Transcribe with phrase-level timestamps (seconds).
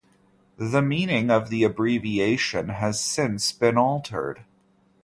[0.57, 4.43] The meaning of the abbreviation has since been altered.